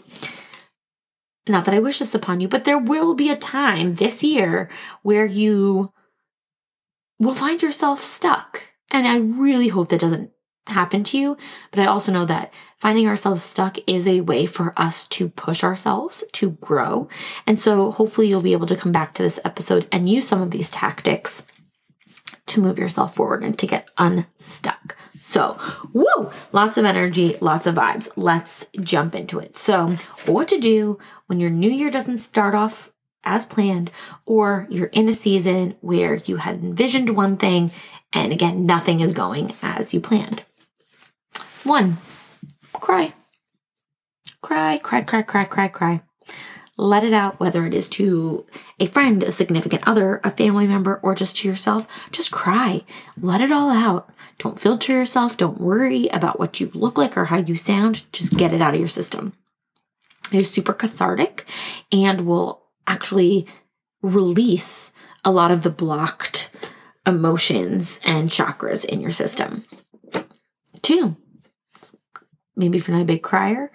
not 1.48 1.64
that 1.64 1.74
I 1.74 1.78
wish 1.78 1.98
this 1.98 2.14
upon 2.14 2.40
you, 2.40 2.48
but 2.48 2.64
there 2.64 2.78
will 2.78 3.14
be 3.14 3.30
a 3.30 3.36
time 3.36 3.94
this 3.94 4.22
year 4.22 4.68
where 5.02 5.24
you 5.24 5.92
will 7.18 7.34
find 7.34 7.62
yourself 7.62 8.00
stuck. 8.00 8.62
And 8.90 9.06
I 9.06 9.18
really 9.18 9.68
hope 9.68 9.88
that 9.88 10.00
doesn't 10.00 10.30
happen 10.70 11.04
to 11.04 11.18
you. 11.18 11.36
But 11.70 11.80
I 11.80 11.86
also 11.86 12.12
know 12.12 12.24
that 12.26 12.52
finding 12.78 13.06
ourselves 13.06 13.42
stuck 13.42 13.78
is 13.86 14.06
a 14.06 14.20
way 14.20 14.46
for 14.46 14.72
us 14.76 15.06
to 15.08 15.28
push 15.28 15.64
ourselves 15.64 16.24
to 16.32 16.52
grow. 16.52 17.08
And 17.46 17.58
so 17.58 17.90
hopefully 17.90 18.28
you'll 18.28 18.42
be 18.42 18.52
able 18.52 18.66
to 18.66 18.76
come 18.76 18.92
back 18.92 19.14
to 19.14 19.22
this 19.22 19.40
episode 19.44 19.86
and 19.90 20.08
use 20.08 20.26
some 20.28 20.42
of 20.42 20.50
these 20.50 20.70
tactics 20.70 21.46
to 22.46 22.60
move 22.60 22.78
yourself 22.78 23.14
forward 23.14 23.44
and 23.44 23.58
to 23.58 23.66
get 23.66 23.90
unstuck. 23.98 24.96
So, 25.22 25.58
woo, 25.92 26.30
lots 26.52 26.78
of 26.78 26.86
energy, 26.86 27.36
lots 27.42 27.66
of 27.66 27.74
vibes. 27.74 28.10
Let's 28.16 28.66
jump 28.80 29.14
into 29.14 29.38
it. 29.38 29.58
So, 29.58 29.88
what 30.24 30.48
to 30.48 30.58
do 30.58 30.98
when 31.26 31.38
your 31.38 31.50
new 31.50 31.70
year 31.70 31.90
doesn't 31.90 32.18
start 32.18 32.54
off 32.54 32.90
as 33.24 33.44
planned, 33.44 33.90
or 34.24 34.66
you're 34.70 34.86
in 34.86 35.06
a 35.06 35.12
season 35.12 35.76
where 35.82 36.14
you 36.14 36.36
had 36.36 36.62
envisioned 36.62 37.10
one 37.10 37.36
thing 37.36 37.70
and 38.12 38.32
again, 38.32 38.66
nothing 38.66 39.00
is 39.00 39.12
going 39.12 39.54
as 39.62 39.92
you 39.92 40.00
planned. 40.00 40.42
One, 41.64 41.98
cry. 42.72 43.14
Cry, 44.40 44.78
cry, 44.78 45.02
cry, 45.02 45.22
cry, 45.22 45.44
cry, 45.44 45.68
cry. 45.68 46.02
Let 46.76 47.02
it 47.02 47.12
out, 47.12 47.40
whether 47.40 47.66
it 47.66 47.74
is 47.74 47.88
to 47.90 48.46
a 48.78 48.86
friend, 48.86 49.24
a 49.24 49.32
significant 49.32 49.86
other, 49.86 50.20
a 50.22 50.30
family 50.30 50.68
member, 50.68 51.00
or 51.02 51.16
just 51.16 51.36
to 51.38 51.48
yourself. 51.48 51.88
Just 52.12 52.30
cry. 52.30 52.84
Let 53.20 53.40
it 53.40 53.50
all 53.50 53.70
out. 53.70 54.08
Don't 54.38 54.60
filter 54.60 54.92
yourself. 54.92 55.36
Don't 55.36 55.60
worry 55.60 56.06
about 56.08 56.38
what 56.38 56.60
you 56.60 56.70
look 56.74 56.96
like 56.96 57.16
or 57.16 57.26
how 57.26 57.38
you 57.38 57.56
sound. 57.56 58.04
Just 58.12 58.36
get 58.36 58.52
it 58.52 58.62
out 58.62 58.74
of 58.74 58.80
your 58.80 58.88
system. 58.88 59.32
It 60.32 60.38
is 60.38 60.50
super 60.50 60.72
cathartic 60.72 61.44
and 61.90 62.20
will 62.20 62.62
actually 62.86 63.46
release 64.00 64.92
a 65.24 65.32
lot 65.32 65.50
of 65.50 65.62
the 65.62 65.70
blocked 65.70 66.50
emotions 67.04 68.00
and 68.04 68.30
chakras 68.30 68.84
in 68.84 69.00
your 69.00 69.10
system. 69.10 69.64
Two, 70.82 71.16
maybe 72.58 72.78
if 72.78 72.88
you're 72.88 72.96
not 72.96 73.04
a 73.04 73.06
big 73.06 73.22
crier, 73.22 73.72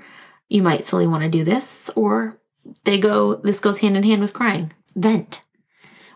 you 0.49 0.61
might 0.61 0.85
slowly 0.85 1.07
want 1.07 1.23
to 1.23 1.29
do 1.29 1.43
this, 1.43 1.89
or 1.95 2.37
they 2.83 2.97
go, 2.97 3.35
this 3.35 3.59
goes 3.59 3.79
hand 3.79 3.97
in 3.97 4.03
hand 4.03 4.21
with 4.21 4.33
crying. 4.33 4.71
Vent. 4.95 5.41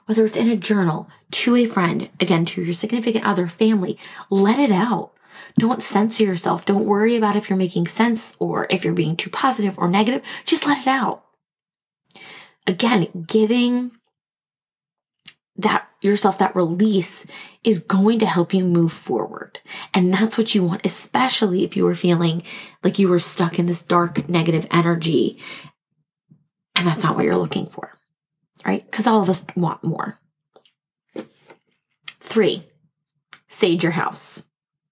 Whether 0.06 0.26
it's 0.26 0.38
in 0.38 0.50
a 0.50 0.56
journal, 0.56 1.10
to 1.32 1.56
a 1.56 1.66
friend, 1.66 2.10
again, 2.20 2.46
to 2.46 2.62
your 2.62 2.74
significant 2.74 3.26
other, 3.26 3.48
family, 3.48 3.98
let 4.30 4.60
it 4.60 4.72
out. 4.72 5.12
Don't 5.58 5.82
censor 5.82 6.24
yourself. 6.24 6.66
Don't 6.66 6.86
worry 6.86 7.16
about 7.16 7.36
if 7.36 7.50
you're 7.50 7.58
making 7.58 7.88
sense 7.88 8.36
or 8.40 8.68
if 8.70 8.86
you're 8.86 8.94
being 8.94 9.18
too 9.18 9.30
positive 9.30 9.78
or 9.78 9.88
negative. 9.88 10.22
Just 10.46 10.66
let 10.66 10.80
it 10.80 10.88
out. 10.88 11.26
Again, 12.66 13.26
giving 13.28 13.92
that 15.58 15.88
yourself 16.02 16.38
that 16.38 16.56
release 16.56 17.26
is 17.64 17.80
going 17.80 18.20
to 18.20 18.26
help 18.26 18.54
you 18.54 18.64
move 18.64 18.92
forward. 18.92 19.60
And 19.94 20.14
that's 20.14 20.38
what 20.38 20.54
you 20.54 20.64
want, 20.64 20.86
especially 20.86 21.64
if 21.64 21.76
you 21.76 21.84
were 21.84 21.96
feeling 21.96 22.44
like 22.84 23.00
you 23.00 23.10
were 23.10 23.20
stuck 23.20 23.58
in 23.58 23.66
this 23.66 23.82
dark 23.82 24.30
negative 24.30 24.68
energy 24.70 25.40
and 26.78 26.86
that's 26.86 27.04
not 27.04 27.16
what 27.16 27.26
you're 27.26 27.36
looking 27.36 27.66
for, 27.66 27.98
right? 28.66 28.86
Because 28.86 29.08
all 29.08 29.22
of 29.22 29.30
us 29.30 29.46
want 29.56 29.84
more. 29.84 30.20
Three, 32.20 32.68
sage 33.48 33.82
your 33.82 33.94
house. 33.94 34.44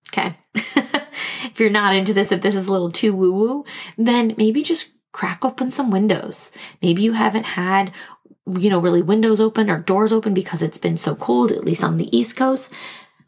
Okay. 0.10 0.36
if 0.55 1.60
you're 1.60 1.69
not 1.69 1.95
into 1.95 2.13
this, 2.13 2.31
if 2.31 2.41
this 2.41 2.55
is 2.55 2.67
a 2.67 2.72
little 2.72 2.91
too 2.91 3.13
woo 3.13 3.31
woo, 3.31 3.65
then 3.98 4.34
maybe 4.38 4.63
just 4.63 4.91
crack 5.12 5.45
open 5.45 5.69
some 5.69 5.91
windows. 5.91 6.51
Maybe 6.81 7.03
you 7.03 7.13
haven't 7.13 7.45
had, 7.45 7.91
you 8.48 8.70
know, 8.70 8.80
really 8.80 9.02
windows 9.02 9.42
open 9.42 9.70
or 9.70 9.80
doors 9.80 10.12
open 10.12 10.34
because 10.34 10.62
it's 10.62 10.78
been 10.78 10.98
so 10.98 11.16
cold, 11.16 11.52
at 11.52 11.66
least 11.66 11.84
on 11.84 11.98
the 11.98 12.16
East 12.16 12.36
Coast. 12.36 12.72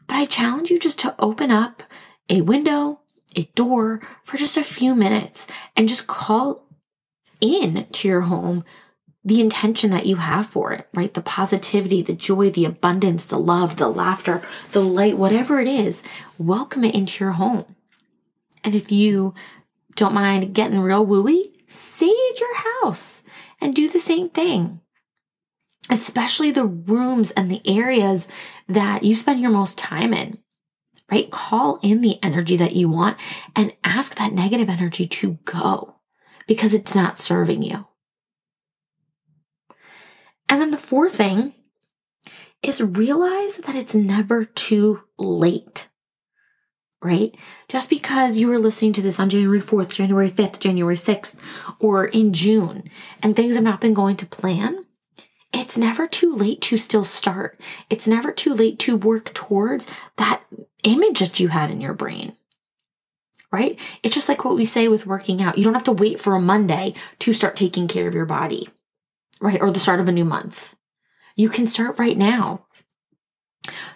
But 0.06 0.16
I 0.16 0.24
challenge 0.24 0.70
you 0.70 0.78
just 0.78 0.98
to 1.00 1.14
open 1.18 1.50
up 1.50 1.82
a 2.28 2.40
window, 2.42 3.00
a 3.36 3.44
door 3.54 4.00
for 4.22 4.36
just 4.36 4.56
a 4.56 4.64
few 4.64 4.94
minutes 4.94 5.46
and 5.76 5.88
just 5.88 6.06
call 6.06 6.64
in 7.40 7.86
to 7.92 8.08
your 8.08 8.22
home 8.22 8.64
the 9.24 9.40
intention 9.40 9.90
that 9.90 10.06
you 10.06 10.16
have 10.16 10.46
for 10.46 10.72
it, 10.72 10.88
right? 10.94 11.12
The 11.12 11.20
positivity, 11.20 12.00
the 12.00 12.14
joy, 12.14 12.50
the 12.50 12.64
abundance, 12.64 13.26
the 13.26 13.38
love, 13.38 13.76
the 13.76 13.88
laughter, 13.88 14.40
the 14.72 14.80
light, 14.80 15.18
whatever 15.18 15.60
it 15.60 15.68
is, 15.68 16.02
welcome 16.38 16.84
it 16.84 16.94
into 16.94 17.24
your 17.24 17.34
home. 17.34 17.76
And 18.64 18.74
if 18.74 18.90
you 18.90 19.34
don't 19.96 20.14
mind 20.14 20.54
getting 20.54 20.80
real 20.80 21.06
wooey, 21.06 21.42
sage 21.66 22.40
your 22.40 22.56
house 22.82 23.22
and 23.60 23.74
do 23.74 23.88
the 23.88 23.98
same 23.98 24.28
thing. 24.30 24.80
Especially 25.90 26.50
the 26.50 26.66
rooms 26.66 27.30
and 27.32 27.50
the 27.50 27.62
areas 27.66 28.28
that 28.68 29.04
you 29.04 29.14
spend 29.14 29.40
your 29.40 29.50
most 29.50 29.78
time 29.78 30.12
in, 30.12 30.38
right? 31.10 31.30
Call 31.30 31.78
in 31.82 32.02
the 32.02 32.22
energy 32.22 32.56
that 32.56 32.76
you 32.76 32.88
want 32.88 33.16
and 33.56 33.74
ask 33.84 34.16
that 34.16 34.32
negative 34.32 34.68
energy 34.68 35.06
to 35.06 35.38
go 35.44 35.96
because 36.46 36.74
it's 36.74 36.94
not 36.94 37.18
serving 37.18 37.62
you. 37.62 37.86
And 40.48 40.60
then 40.60 40.70
the 40.70 40.76
fourth 40.76 41.16
thing 41.16 41.54
is 42.62 42.80
realize 42.80 43.56
that 43.58 43.74
it's 43.74 43.94
never 43.94 44.44
too 44.44 45.02
late, 45.18 45.88
right? 47.02 47.36
Just 47.68 47.88
because 47.88 48.36
you 48.36 48.48
were 48.48 48.58
listening 48.58 48.92
to 48.94 49.02
this 49.02 49.20
on 49.20 49.28
January 49.28 49.60
4th, 49.60 49.90
January 49.90 50.30
5th, 50.30 50.58
January 50.58 50.96
6th, 50.96 51.36
or 51.78 52.06
in 52.06 52.32
June, 52.32 52.84
and 53.22 53.36
things 53.36 53.54
have 53.54 53.64
not 53.64 53.80
been 53.80 53.94
going 53.94 54.16
to 54.16 54.26
plan, 54.26 54.84
it's 55.52 55.78
never 55.78 56.06
too 56.06 56.34
late 56.34 56.60
to 56.62 56.78
still 56.78 57.04
start. 57.04 57.60
It's 57.88 58.06
never 58.06 58.32
too 58.32 58.54
late 58.54 58.78
to 58.80 58.96
work 58.96 59.32
towards 59.34 59.90
that 60.16 60.42
image 60.82 61.20
that 61.20 61.40
you 61.40 61.48
had 61.48 61.70
in 61.70 61.80
your 61.80 61.94
brain 61.94 62.34
right? 63.50 63.78
It's 64.02 64.14
just 64.14 64.28
like 64.28 64.44
what 64.44 64.56
we 64.56 64.64
say 64.64 64.88
with 64.88 65.06
working 65.06 65.42
out. 65.42 65.56
You 65.56 65.64
don't 65.64 65.74
have 65.74 65.84
to 65.84 65.92
wait 65.92 66.20
for 66.20 66.34
a 66.34 66.40
Monday 66.40 66.94
to 67.20 67.32
start 67.32 67.56
taking 67.56 67.88
care 67.88 68.06
of 68.06 68.14
your 68.14 68.26
body, 68.26 68.68
right? 69.40 69.60
Or 69.60 69.70
the 69.70 69.80
start 69.80 70.00
of 70.00 70.08
a 70.08 70.12
new 70.12 70.24
month. 70.24 70.74
You 71.34 71.48
can 71.48 71.66
start 71.66 71.98
right 71.98 72.16
now. 72.16 72.66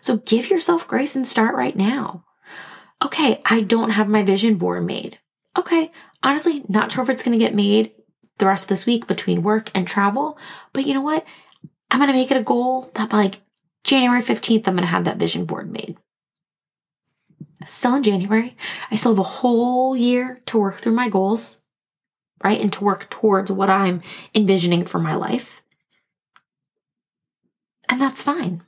So 0.00 0.18
give 0.18 0.50
yourself 0.50 0.88
grace 0.88 1.16
and 1.16 1.26
start 1.26 1.54
right 1.54 1.76
now. 1.76 2.24
Okay, 3.04 3.42
I 3.44 3.62
don't 3.62 3.90
have 3.90 4.08
my 4.08 4.22
vision 4.22 4.56
board 4.56 4.86
made. 4.86 5.18
Okay, 5.58 5.90
honestly, 6.22 6.64
not 6.68 6.92
sure 6.92 7.02
if 7.02 7.10
it's 7.10 7.22
going 7.22 7.38
to 7.38 7.44
get 7.44 7.54
made 7.54 7.92
the 8.38 8.46
rest 8.46 8.64
of 8.64 8.68
this 8.68 8.86
week 8.86 9.06
between 9.06 9.42
work 9.42 9.70
and 9.74 9.86
travel, 9.86 10.38
but 10.72 10.86
you 10.86 10.94
know 10.94 11.00
what? 11.00 11.24
I'm 11.90 11.98
going 11.98 12.08
to 12.08 12.14
make 12.14 12.30
it 12.30 12.36
a 12.36 12.42
goal 12.42 12.90
that 12.94 13.10
by 13.10 13.18
like 13.18 13.40
January 13.84 14.22
15th, 14.22 14.66
I'm 14.66 14.74
going 14.74 14.82
to 14.82 14.86
have 14.86 15.04
that 15.04 15.18
vision 15.18 15.44
board 15.44 15.70
made 15.70 15.96
still 17.66 17.94
in 17.94 18.02
January. 18.02 18.56
I 18.90 18.96
still 18.96 19.12
have 19.12 19.18
a 19.18 19.22
whole 19.22 19.96
year 19.96 20.40
to 20.46 20.58
work 20.58 20.80
through 20.80 20.92
my 20.92 21.08
goals, 21.08 21.62
right? 22.42 22.60
And 22.60 22.72
to 22.74 22.84
work 22.84 23.08
towards 23.10 23.50
what 23.50 23.70
I'm 23.70 24.02
envisioning 24.34 24.84
for 24.84 24.98
my 24.98 25.14
life. 25.14 25.62
And 27.88 28.00
that's 28.00 28.22
fine, 28.22 28.62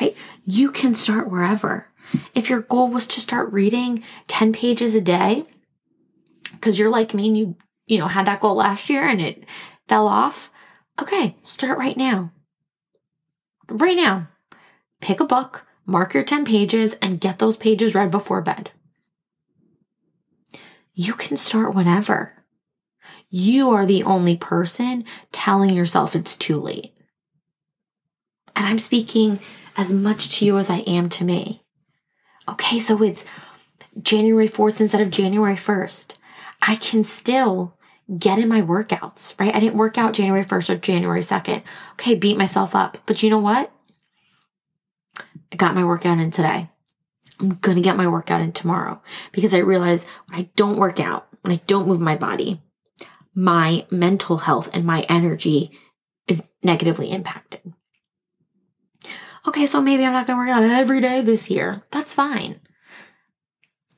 right? 0.00 0.16
You 0.44 0.70
can 0.70 0.94
start 0.94 1.30
wherever. 1.30 1.88
If 2.34 2.50
your 2.50 2.60
goal 2.60 2.88
was 2.88 3.06
to 3.08 3.20
start 3.20 3.52
reading 3.52 4.04
10 4.26 4.52
pages 4.52 4.94
a 4.94 5.00
day, 5.00 5.46
because 6.62 6.78
you're 6.78 6.90
like 6.90 7.12
me 7.12 7.26
and 7.26 7.36
you, 7.36 7.56
you 7.86 7.98
know, 7.98 8.06
had 8.06 8.26
that 8.26 8.38
goal 8.38 8.54
last 8.54 8.88
year 8.88 9.02
and 9.02 9.20
it 9.20 9.44
fell 9.88 10.06
off, 10.06 10.48
okay, 11.00 11.36
start 11.42 11.76
right 11.76 11.96
now. 11.96 12.30
Right 13.68 13.96
now. 13.96 14.28
Pick 15.00 15.18
a 15.18 15.24
book, 15.24 15.66
mark 15.84 16.14
your 16.14 16.22
10 16.22 16.44
pages, 16.44 16.94
and 17.02 17.20
get 17.20 17.40
those 17.40 17.56
pages 17.56 17.96
read 17.96 18.12
before 18.12 18.40
bed. 18.40 18.70
You 20.94 21.14
can 21.14 21.36
start 21.36 21.74
whenever. 21.74 22.44
You 23.28 23.70
are 23.70 23.84
the 23.84 24.04
only 24.04 24.36
person 24.36 25.04
telling 25.32 25.70
yourself 25.70 26.14
it's 26.14 26.36
too 26.36 26.60
late. 26.60 26.94
And 28.54 28.66
I'm 28.66 28.78
speaking 28.78 29.40
as 29.76 29.92
much 29.92 30.38
to 30.38 30.44
you 30.44 30.58
as 30.58 30.70
I 30.70 30.78
am 30.80 31.08
to 31.08 31.24
me. 31.24 31.64
Okay, 32.48 32.78
so 32.78 33.02
it's 33.02 33.24
January 34.00 34.48
4th 34.48 34.80
instead 34.80 35.00
of 35.00 35.10
January 35.10 35.56
1st. 35.56 36.18
I 36.62 36.76
can 36.76 37.02
still 37.02 37.76
get 38.18 38.38
in 38.38 38.48
my 38.48 38.62
workouts, 38.62 39.38
right? 39.38 39.54
I 39.54 39.60
didn't 39.60 39.76
work 39.76 39.98
out 39.98 40.14
January 40.14 40.44
1st 40.44 40.70
or 40.70 40.76
January 40.76 41.20
2nd. 41.20 41.62
Okay, 41.92 42.14
beat 42.14 42.38
myself 42.38 42.74
up. 42.74 42.98
But 43.04 43.22
you 43.22 43.30
know 43.30 43.38
what? 43.38 43.72
I 45.52 45.56
got 45.56 45.74
my 45.74 45.84
workout 45.84 46.18
in 46.18 46.30
today. 46.30 46.70
I'm 47.40 47.50
going 47.56 47.76
to 47.76 47.82
get 47.82 47.96
my 47.96 48.06
workout 48.06 48.40
in 48.40 48.52
tomorrow 48.52 49.02
because 49.32 49.52
I 49.52 49.58
realize 49.58 50.06
when 50.28 50.40
I 50.40 50.50
don't 50.54 50.78
work 50.78 51.00
out, 51.00 51.26
when 51.40 51.52
I 51.52 51.60
don't 51.66 51.88
move 51.88 52.00
my 52.00 52.16
body, 52.16 52.62
my 53.34 53.86
mental 53.90 54.38
health 54.38 54.70
and 54.72 54.84
my 54.84 55.04
energy 55.08 55.76
is 56.28 56.42
negatively 56.62 57.10
impacted. 57.10 57.72
Okay, 59.48 59.66
so 59.66 59.80
maybe 59.80 60.04
I'm 60.04 60.12
not 60.12 60.26
going 60.26 60.38
to 60.38 60.40
work 60.40 60.56
out 60.56 60.62
every 60.62 61.00
day 61.00 61.20
this 61.20 61.50
year. 61.50 61.82
That's 61.90 62.14
fine. 62.14 62.60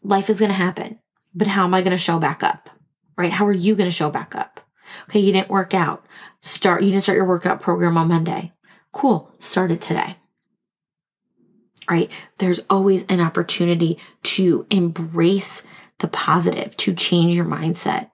Life 0.03 0.31
is 0.31 0.39
going 0.39 0.51
to 0.51 0.57
happen. 0.57 1.01
But 1.35 1.49
how 1.49 1.65
am 1.65 1.75
I 1.75 1.83
going 1.83 1.91
to 1.93 1.99
show 1.99 2.19
back 2.19 2.43
up? 2.43 2.71
Right? 3.17 3.33
How 3.33 3.47
are 3.47 3.53
you 3.53 3.75
going 3.75 3.89
to 3.89 3.95
show 3.95 4.11
back 4.11 4.35
up? 4.35 4.61
Okay, 5.09 5.21
you 5.21 5.33
didn't 5.33 5.49
work 5.51 5.75
out. 5.75 6.05
Start 6.41 6.83
you 6.83 6.91
didn't 6.91 7.03
start 7.03 7.17
your 7.17 7.27
workout 7.27 7.61
program 7.61 7.97
on 7.97 8.09
Monday. 8.09 8.53
Cool. 8.93 9.35
Start 9.41 9.71
it 9.71 9.81
today. 9.81 10.17
Right? 11.91 12.11
There's 12.39 12.61
always 12.71 13.05
an 13.07 13.21
opportunity 13.21 13.99
to 14.23 14.67
embrace 14.71 15.67
the 15.99 16.09
positive, 16.09 16.77
to 16.79 16.95
change 16.95 17.35
your 17.35 17.45
mindset. 17.45 18.11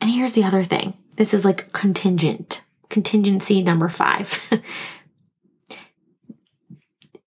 And 0.00 0.10
here's 0.10 0.34
the 0.34 0.44
other 0.44 0.62
thing. 0.62 0.94
This 1.16 1.34
is 1.34 1.44
like 1.44 1.72
contingent, 1.72 2.62
contingency 2.88 3.62
number 3.62 3.88
five. 3.88 4.50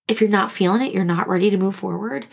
if 0.08 0.20
you're 0.20 0.30
not 0.30 0.52
feeling 0.52 0.82
it, 0.82 0.92
you're 0.92 1.04
not 1.04 1.28
ready 1.28 1.50
to 1.50 1.56
move 1.56 1.74
forward, 1.74 2.26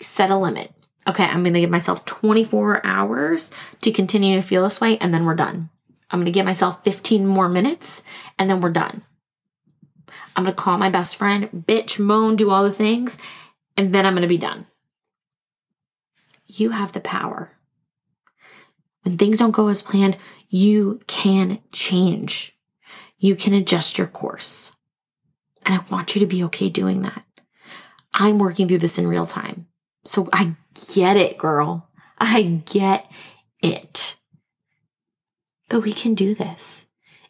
set 0.00 0.30
a 0.30 0.36
limit. 0.36 0.72
Okay, 1.06 1.24
I'm 1.24 1.42
going 1.42 1.54
to 1.54 1.60
give 1.60 1.70
myself 1.70 2.04
24 2.04 2.86
hours 2.86 3.50
to 3.80 3.90
continue 3.90 4.36
to 4.36 4.42
feel 4.42 4.62
this 4.62 4.80
way, 4.80 4.98
and 4.98 5.12
then 5.12 5.24
we're 5.24 5.34
done. 5.34 5.68
I'm 6.10 6.20
going 6.20 6.26
to 6.26 6.32
give 6.32 6.46
myself 6.46 6.84
15 6.84 7.26
more 7.26 7.48
minutes, 7.48 8.04
and 8.38 8.48
then 8.48 8.60
we're 8.60 8.70
done. 8.70 9.02
I'm 10.36 10.44
going 10.44 10.54
to 10.54 10.62
call 10.62 10.78
my 10.78 10.90
best 10.90 11.16
friend, 11.16 11.48
bitch, 11.66 11.98
moan, 11.98 12.36
do 12.36 12.50
all 12.50 12.62
the 12.62 12.72
things, 12.72 13.18
and 13.76 13.92
then 13.94 14.06
I'm 14.06 14.14
going 14.14 14.22
to 14.22 14.28
be 14.28 14.38
done. 14.38 14.66
You 16.46 16.70
have 16.70 16.92
the 16.92 17.00
power. 17.00 17.52
When 19.02 19.18
things 19.18 19.38
don't 19.38 19.50
go 19.50 19.68
as 19.68 19.82
planned, 19.82 20.16
you 20.48 21.00
can 21.06 21.58
change. 21.72 22.56
You 23.18 23.34
can 23.34 23.54
adjust 23.54 23.98
your 23.98 24.06
course. 24.06 24.72
And 25.64 25.74
I 25.74 25.84
want 25.90 26.14
you 26.14 26.20
to 26.20 26.26
be 26.26 26.44
okay 26.44 26.68
doing 26.68 27.02
that. 27.02 27.24
I'm 28.14 28.38
working 28.38 28.68
through 28.68 28.78
this 28.78 28.98
in 28.98 29.06
real 29.08 29.26
time. 29.26 29.66
So 30.04 30.28
I 30.32 30.56
get 30.94 31.16
it, 31.16 31.38
girl. 31.38 31.88
I 32.18 32.42
get 32.42 33.10
it. 33.62 34.16
But 35.68 35.82
we 35.82 35.92
can 35.92 36.14
do 36.14 36.34
this. 36.34 36.86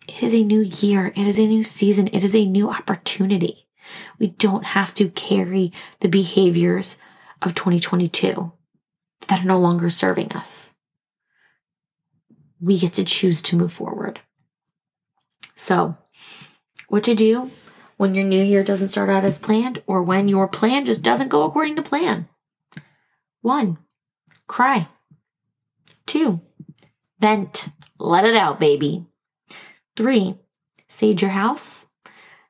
It 0.08 0.22
is 0.22 0.34
a 0.34 0.42
new 0.42 0.61
year. 0.61 1.12
It 1.14 1.26
is 1.26 1.38
a 1.38 1.46
new 1.46 1.62
season. 1.62 2.08
It 2.08 2.25
is 2.25 2.34
a 2.34 2.44
new 2.44 2.68
opportunity. 2.68 3.68
We 4.18 4.28
don't 4.28 4.64
have 4.64 4.94
to 4.94 5.08
carry 5.11 5.72
the 6.00 6.08
behaviors 6.08 6.99
of 7.40 7.54
2022 7.54 8.52
that 9.28 9.42
are 9.42 9.46
no 9.46 9.58
longer 9.58 9.90
serving 9.90 10.32
us. 10.32 10.75
We 12.61 12.78
get 12.78 12.94
to 12.94 13.04
choose 13.04 13.42
to 13.42 13.56
move 13.56 13.72
forward. 13.72 14.21
So, 15.54 15.97
what 16.88 17.04
to 17.04 17.14
do 17.14 17.50
when 17.97 18.14
your 18.14 18.25
new 18.25 18.43
year 18.43 18.62
doesn't 18.62 18.88
start 18.88 19.10
out 19.10 19.25
as 19.25 19.38
planned 19.38 19.82
or 19.86 20.02
when 20.02 20.28
your 20.28 20.49
plan 20.49 20.84
just 20.84 21.02
doesn't 21.02 21.28
go 21.28 21.45
according 21.45 21.76
to 21.76 21.82
plan? 21.82 22.28
One, 23.43 23.78
cry. 24.47 24.87
Two, 26.07 26.41
vent. 27.19 27.71
Let 27.99 28.25
it 28.25 28.37
out, 28.37 28.61
baby. 28.61 29.05
Three, 29.97 30.37
sage 30.89 31.23
your 31.23 31.33
house. 31.33 31.89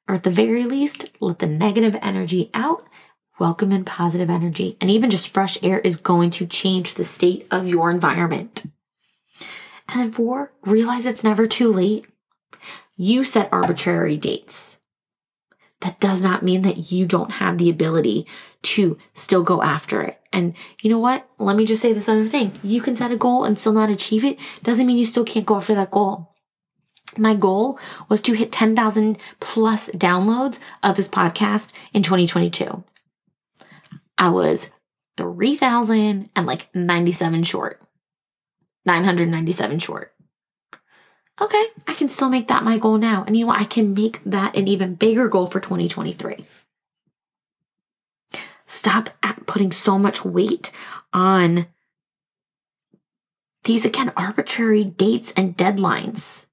Or 0.06 0.16
at 0.16 0.22
the 0.22 0.30
very 0.30 0.64
least, 0.64 1.16
let 1.18 1.38
the 1.38 1.46
negative 1.46 1.96
energy 2.02 2.50
out. 2.52 2.86
Welcome 3.38 3.72
in 3.72 3.86
positive 3.86 4.28
energy. 4.28 4.76
And 4.82 4.90
even 4.90 5.08
just 5.08 5.32
fresh 5.32 5.56
air 5.62 5.78
is 5.78 5.96
going 5.96 6.30
to 6.32 6.46
change 6.46 6.94
the 6.94 7.04
state 7.04 7.46
of 7.50 7.66
your 7.66 7.90
environment. 7.90 8.64
And 9.88 10.00
then 10.00 10.12
four, 10.12 10.52
realize 10.62 11.06
it's 11.06 11.24
never 11.24 11.46
too 11.46 11.72
late. 11.72 12.06
You 12.96 13.24
set 13.24 13.48
arbitrary 13.50 14.18
dates 14.18 14.81
that 15.82 16.00
does 16.00 16.22
not 16.22 16.42
mean 16.42 16.62
that 16.62 16.90
you 16.90 17.06
don't 17.06 17.32
have 17.32 17.58
the 17.58 17.68
ability 17.68 18.26
to 18.62 18.96
still 19.14 19.42
go 19.42 19.62
after 19.62 20.00
it. 20.00 20.20
And 20.32 20.54
you 20.80 20.88
know 20.88 20.98
what? 20.98 21.28
Let 21.38 21.56
me 21.56 21.66
just 21.66 21.82
say 21.82 21.92
this 21.92 22.08
other 22.08 22.26
thing. 22.26 22.52
You 22.62 22.80
can 22.80 22.96
set 22.96 23.10
a 23.10 23.16
goal 23.16 23.44
and 23.44 23.58
still 23.58 23.72
not 23.72 23.90
achieve 23.90 24.24
it. 24.24 24.38
Doesn't 24.62 24.86
mean 24.86 24.96
you 24.96 25.06
still 25.06 25.24
can't 25.24 25.46
go 25.46 25.56
after 25.56 25.74
that 25.74 25.90
goal. 25.90 26.30
My 27.18 27.34
goal 27.34 27.78
was 28.08 28.22
to 28.22 28.32
hit 28.32 28.52
10,000 28.52 29.18
plus 29.40 29.90
downloads 29.90 30.60
of 30.82 30.96
this 30.96 31.08
podcast 31.08 31.72
in 31.92 32.02
2022. 32.02 32.84
I 34.16 34.28
was 34.28 34.70
3,000 35.16 36.30
and 36.34 36.46
like 36.46 36.74
97 36.74 37.42
short, 37.42 37.82
997 38.86 39.80
short 39.80 40.12
okay, 41.40 41.64
I 41.86 41.94
can 41.94 42.08
still 42.08 42.28
make 42.28 42.48
that 42.48 42.64
my 42.64 42.78
goal 42.78 42.98
now. 42.98 43.24
And 43.24 43.36
you 43.36 43.44
know 43.44 43.52
what? 43.52 43.60
I 43.60 43.64
can 43.64 43.94
make 43.94 44.20
that 44.24 44.56
an 44.56 44.68
even 44.68 44.94
bigger 44.94 45.28
goal 45.28 45.46
for 45.46 45.60
2023. 45.60 46.44
Stop 48.66 49.10
putting 49.46 49.72
so 49.72 49.98
much 49.98 50.24
weight 50.24 50.70
on 51.12 51.66
these, 53.64 53.84
again, 53.84 54.12
arbitrary 54.16 54.84
dates 54.84 55.32
and 55.36 55.56
deadlines. 55.56 56.46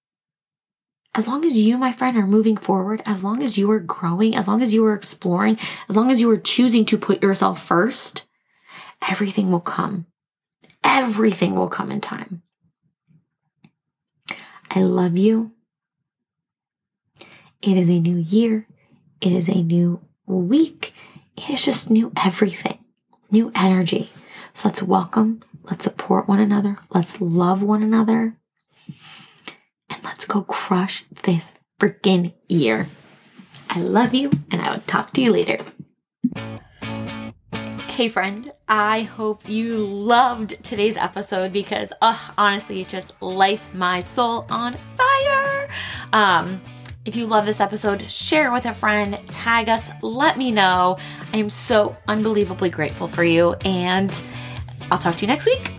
As 1.15 1.27
long 1.27 1.43
as 1.43 1.57
you, 1.57 1.77
my 1.77 1.91
friend, 1.91 2.17
are 2.17 2.27
moving 2.27 2.55
forward, 2.55 3.01
as 3.05 3.23
long 3.23 3.41
as 3.41 3.57
you 3.57 3.71
are 3.71 3.79
growing, 3.79 4.35
as 4.35 4.47
long 4.47 4.61
as 4.61 4.73
you 4.73 4.85
are 4.85 4.93
exploring, 4.93 5.57
as 5.89 5.95
long 5.97 6.11
as 6.11 6.21
you 6.21 6.29
are 6.29 6.37
choosing 6.37 6.85
to 6.85 6.97
put 6.97 7.23
yourself 7.23 7.63
first, 7.63 8.25
everything 9.09 9.51
will 9.51 9.59
come. 9.59 10.05
Everything 10.83 11.55
will 11.55 11.69
come 11.69 11.91
in 11.91 11.99
time. 11.99 12.43
I 14.69 14.82
love 14.82 15.17
you. 15.17 15.51
It 17.62 17.77
is 17.77 17.89
a 17.89 17.99
new 17.99 18.17
year. 18.17 18.67
It 19.21 19.32
is 19.32 19.49
a 19.49 19.62
new 19.63 20.01
week. 20.25 20.93
It 21.36 21.49
is 21.49 21.65
just 21.65 21.89
new 21.89 22.12
everything, 22.23 22.79
new 23.32 23.51
energy. 23.55 24.10
So 24.53 24.67
let's 24.67 24.84
welcome, 24.84 25.41
let's 25.63 25.86
support 25.86 26.27
one 26.27 26.39
another, 26.39 26.77
let's 26.93 27.21
love 27.21 27.63
one 27.63 27.82
another, 27.82 28.36
and 29.89 30.03
let's 30.03 30.25
go 30.25 30.41
crush 30.41 31.05
this 31.23 31.51
freaking 31.79 32.34
year. 32.47 32.88
I 33.69 33.79
love 33.79 34.13
you, 34.13 34.32
and 34.51 34.62
I 34.62 34.71
will 34.71 34.82
talk 34.82 35.13
to 35.13 35.21
you 35.21 35.32
later. 35.32 35.58
Hey, 37.99 38.07
friend, 38.07 38.53
I 38.65 39.01
hope 39.01 39.41
you 39.45 39.79
loved 39.79 40.63
today's 40.63 40.95
episode 40.95 41.51
because, 41.51 41.91
honestly, 42.01 42.79
it 42.79 42.88
just 42.88 43.13
lights 43.21 43.73
my 43.73 43.99
soul 43.99 44.45
on 44.49 44.77
fire. 44.95 45.67
Um, 46.13 46.62
if 47.03 47.17
you 47.17 47.27
love 47.27 47.45
this 47.45 47.59
episode, 47.59 48.09
share 48.09 48.47
it 48.47 48.53
with 48.53 48.63
a 48.63 48.73
friend, 48.73 49.19
tag 49.27 49.67
us, 49.67 49.91
let 50.01 50.38
me 50.38 50.49
know. 50.49 50.95
I 51.33 51.38
am 51.39 51.49
so 51.49 51.91
unbelievably 52.07 52.69
grateful 52.69 53.09
for 53.09 53.25
you, 53.25 53.55
and 53.65 54.23
I'll 54.89 54.97
talk 54.97 55.15
to 55.15 55.21
you 55.23 55.27
next 55.27 55.45
week. 55.47 55.78